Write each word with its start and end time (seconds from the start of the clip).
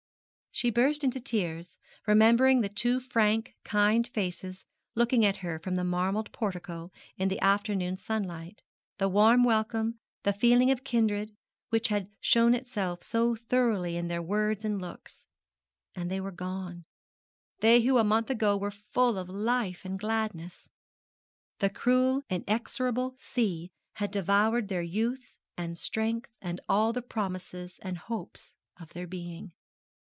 She 0.53 0.69
burst 0.69 1.05
into 1.05 1.21
tears, 1.21 1.77
remembering 2.05 2.59
the 2.59 2.67
two 2.69 2.99
frank, 2.99 3.55
kind 3.63 4.05
faces 4.05 4.65
looking 4.95 5.25
at 5.25 5.37
her 5.37 5.57
from 5.57 5.75
the 5.75 5.85
marble 5.85 6.23
portico, 6.25 6.91
in 7.17 7.29
the 7.29 7.39
afternoon 7.39 7.97
sunlight, 7.97 8.61
the 8.97 9.07
warm 9.07 9.45
welcome, 9.45 9.97
the 10.23 10.33
feeling 10.33 10.69
of 10.69 10.83
kindred 10.83 11.33
which 11.69 11.87
had 11.87 12.09
shown 12.19 12.53
itself 12.53 13.01
so 13.01 13.33
thoroughly 13.33 13.95
in 13.95 14.09
their 14.09 14.21
words 14.21 14.65
and 14.65 14.81
looks. 14.81 15.25
And 15.95 16.11
they 16.11 16.19
were 16.19 16.33
gone 16.33 16.83
they 17.61 17.81
who 17.81 17.97
a 17.97 18.03
month 18.03 18.29
ago 18.29 18.57
were 18.57 18.71
full 18.71 19.17
of 19.17 19.29
life 19.29 19.85
and 19.85 19.97
gladness. 19.97 20.67
The 21.59 21.69
cruel 21.69 22.23
inexorable 22.29 23.15
sea 23.17 23.71
had 23.95 24.11
devoured 24.11 24.67
their 24.67 24.83
youth 24.83 25.33
and 25.57 25.77
strength 25.77 26.29
and 26.41 26.59
all 26.67 26.91
the 26.91 27.01
promises 27.01 27.79
and 27.81 27.97
hopes 27.97 28.53
of 28.77 28.89
their 28.91 29.07
being. 29.07 29.53